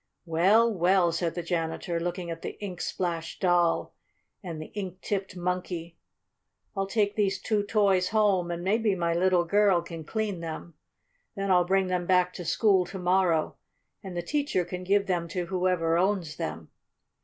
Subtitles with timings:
[0.25, 3.93] "Well, well!" said the janitor, looking at the ink splashed Doll
[4.41, 5.95] and the ink tipped Monkey.
[6.75, 10.73] "I'll take these two toys home and maybe my little girl can clean them.
[11.35, 13.57] Then I'll bring them back to school to morrow,
[14.01, 16.71] and the teacher can give them to whoever owns them.